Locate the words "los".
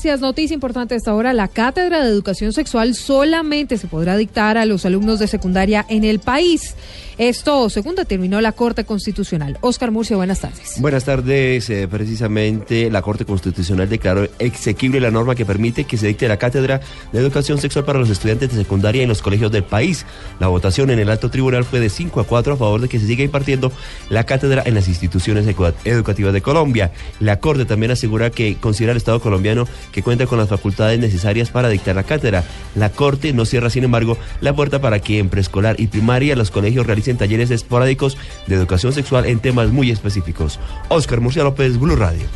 4.64-4.86, 17.98-18.08, 19.08-19.20, 36.36-36.52